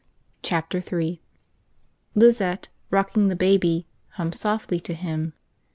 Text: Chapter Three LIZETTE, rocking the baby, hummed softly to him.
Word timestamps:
Chapter 0.41 0.81
Three 0.81 1.21
LIZETTE, 2.15 2.69
rocking 2.89 3.27
the 3.27 3.35
baby, 3.35 3.85
hummed 4.13 4.33
softly 4.33 4.79
to 4.79 4.95
him. 4.95 5.33